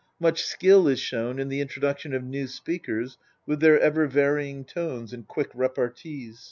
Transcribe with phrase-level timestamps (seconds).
[0.19, 5.13] Much skill is shown in "the introduction of new speakers, with their ever varying tones,
[5.13, 6.39] and quick repartees.